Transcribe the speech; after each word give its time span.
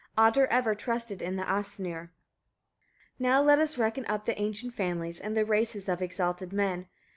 Ottar 0.17 0.47
ever 0.49 0.73
trusted 0.73 1.21
in 1.21 1.35
the 1.35 1.43
Asyniur. 1.43 2.09
12. 3.19 3.19
Now 3.19 3.39
let 3.39 3.59
us 3.59 3.77
reckon 3.77 4.03
up 4.07 4.25
the 4.25 4.41
ancient 4.41 4.73
families, 4.73 5.19
and 5.19 5.37
the 5.37 5.45
races 5.45 5.87
of 5.87 6.01
exalted 6.01 6.51
men. 6.51 6.87